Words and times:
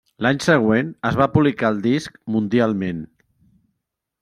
L'any 0.25 0.37
següent 0.45 0.87
es 1.09 1.19
va 1.19 1.27
publicar 1.35 1.71
el 1.75 1.77
disc 1.85 2.17
mundialment. 2.37 3.07